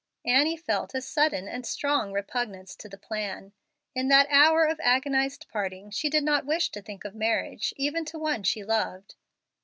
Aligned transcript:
Annie 0.25 0.57
felt 0.57 0.95
a 0.95 1.01
sudden 1.01 1.47
and 1.47 1.63
strong 1.63 2.11
repugnance 2.11 2.75
to 2.75 2.89
the 2.89 2.97
plan. 2.97 3.53
In 3.93 4.07
that 4.07 4.25
hour 4.31 4.65
of 4.65 4.79
agonized 4.81 5.45
parting 5.53 5.91
she 5.91 6.09
did 6.09 6.23
not 6.23 6.43
wish 6.43 6.71
to 6.71 6.81
think 6.81 7.05
of 7.05 7.13
marriage, 7.13 7.71
even 7.77 8.03
to 8.05 8.17
one 8.17 8.41
she 8.41 8.63
loved. 8.63 9.13